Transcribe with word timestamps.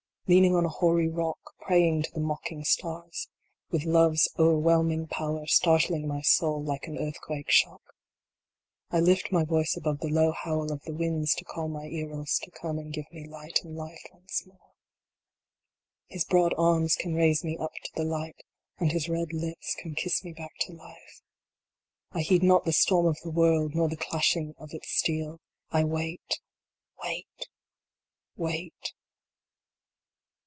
Leaning 0.27 0.55
on 0.55 0.63
a 0.63 0.69
hoary 0.69 1.09
rock, 1.09 1.39
praying 1.59 2.01
to 2.01 2.09
the 2.13 2.19
mocking 2.21 2.63
stars. 2.63 3.27
With 3.69 3.83
Love 3.83 4.13
s 4.13 4.29
o 4.37 4.51
erwhelming 4.51 5.07
power 5.07 5.45
startling 5.45 6.07
my 6.07 6.21
soul 6.21 6.63
like 6.63 6.87
an 6.87 6.97
earthquake 6.97 7.49
shock. 7.49 7.81
I 8.91 9.01
lift 9.01 9.33
my 9.33 9.43
voice 9.43 9.75
above 9.75 9.99
the 9.99 10.07
low 10.07 10.31
howl 10.31 10.71
of 10.71 10.83
the 10.83 10.93
winds 10.93 11.35
to 11.35 11.43
call 11.43 11.67
my 11.67 11.85
Eros 11.87 12.39
to 12.43 12.51
come 12.51 12.79
and 12.79 12.93
give 12.93 13.11
me 13.11 13.27
light 13.27 13.61
and 13.65 13.75
life 13.75 14.01
once 14.13 14.45
more. 14.45 14.71
His 16.07 16.23
broad 16.23 16.53
arms 16.57 16.95
can 16.95 17.13
raise 17.13 17.43
me 17.43 17.57
up 17.57 17.73
to 17.83 17.91
the 17.95 18.05
light, 18.05 18.41
and 18.79 18.93
his 18.93 19.09
red 19.09 19.33
lips 19.33 19.75
can 19.79 19.95
kiss 19.95 20.23
me 20.23 20.31
back 20.31 20.53
to 20.61 20.71
life. 20.71 21.21
I 22.13 22.21
heed 22.21 22.41
not 22.41 22.63
the 22.63 22.71
storm 22.71 23.05
of 23.05 23.19
the 23.19 23.31
world, 23.31 23.75
nor 23.75 23.89
the 23.89 23.97
clashing 23.97 24.55
of 24.57 24.69
ts 24.69 24.87
steel. 24.87 25.41
I 25.71 25.83
wait 25.83 26.39
wait 27.03 27.49
wait 28.37 28.93